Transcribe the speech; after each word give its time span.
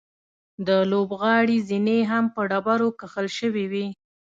د 0.67 0.69
لوبغالي 0.91 1.57
زینې 1.67 1.99
هم 2.11 2.25
په 2.35 2.41
ډبرو 2.49 2.89
کښل 2.99 3.27
شوې 3.39 3.65
وې. 3.71 3.85